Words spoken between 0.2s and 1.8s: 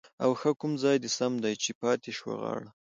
اوښه کوم ځاى د سم دى ،چې